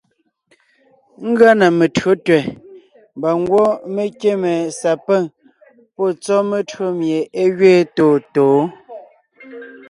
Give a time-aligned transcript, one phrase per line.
[1.29, 2.43] Ngʉa na metÿǒ tẅɛ̀
[3.17, 5.23] mbà ngwɔ́ mé kíme sapîŋ
[5.95, 8.65] pɔ́ tsɔ́ metÿǒ mie é gẅeen tôontǒon.